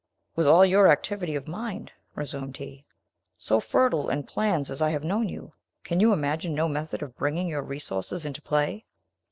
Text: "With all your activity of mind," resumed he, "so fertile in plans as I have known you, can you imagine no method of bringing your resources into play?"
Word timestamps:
"With 0.35 0.47
all 0.47 0.65
your 0.65 0.87
activity 0.91 1.35
of 1.35 1.47
mind," 1.47 1.91
resumed 2.15 2.57
he, 2.57 2.85
"so 3.37 3.59
fertile 3.59 4.09
in 4.09 4.23
plans 4.23 4.71
as 4.71 4.81
I 4.81 4.89
have 4.89 5.03
known 5.03 5.29
you, 5.29 5.53
can 5.83 5.99
you 5.99 6.11
imagine 6.11 6.55
no 6.55 6.67
method 6.67 7.03
of 7.03 7.15
bringing 7.15 7.47
your 7.47 7.61
resources 7.61 8.25
into 8.25 8.41
play?" 8.41 8.85